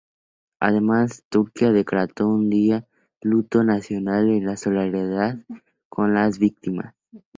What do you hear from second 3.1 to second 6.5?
luto nacional en solidaridad con las